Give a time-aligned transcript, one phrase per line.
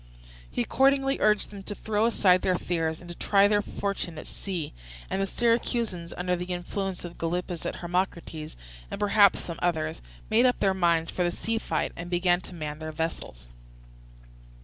[0.49, 4.25] He accordingly urged them to throw aside their fears and to try their fortune at
[4.25, 4.73] sea;
[5.11, 8.55] and the Syracusans, under the influence of Gylippus and Hermocrates,
[8.89, 12.55] and perhaps some others, made up their minds for the sea fight and began to
[12.55, 13.47] man their vessels.